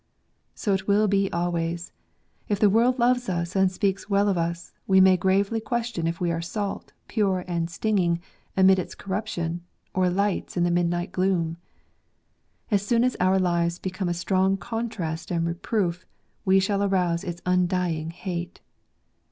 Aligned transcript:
So 0.55 0.75
will 0.87 1.03
it 1.03 1.11
be 1.11 1.31
always: 1.31 1.91
if 2.49 2.59
the 2.59 2.71
world 2.71 2.97
loves 2.97 3.29
us 3.29 3.55
and 3.55 3.71
speaks 3.71 4.09
well 4.09 4.29
of 4.29 4.35
us, 4.35 4.73
we 4.87 4.99
may 4.99 5.15
gravely 5.15 5.59
question 5.59 6.07
if 6.07 6.19
we 6.19 6.31
are 6.31 6.41
salt, 6.41 6.91
pure 7.07 7.45
and 7.47 7.69
stinging, 7.69 8.19
amid 8.57 8.79
its 8.79 8.95
corrup 8.95 9.27
tion, 9.27 9.61
or 9.93 10.09
lights 10.09 10.57
in 10.57 10.65
its 10.65 10.73
midnight 10.73 11.11
gloom. 11.11 11.57
As 12.71 12.81
soon 12.83 13.03
as 13.03 13.15
our 13.19 13.37
lives 13.37 13.77
become 13.77 14.09
a 14.09 14.15
strong 14.15 14.57
contrast 14.57 15.29
and 15.29 15.45
reproof, 15.45 16.03
we 16.45 16.59
shall 16.59 16.81
arouse 16.81 17.23
its 17.23 17.43
undying 17.45 18.09
hate. 18.09 18.59